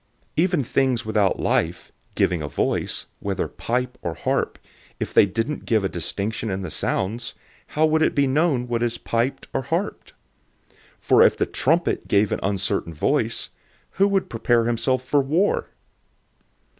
[0.35, 4.57] 014:007 Even things without life, giving a voice, whether pipe or harp,
[4.99, 7.35] if they didn't give a distinction in the sounds,
[7.77, 10.13] how would it be known what is piped or harped?
[10.69, 13.49] 014:008 For if the trumpet gave an uncertain sound,
[13.91, 15.69] who would prepare himself for war?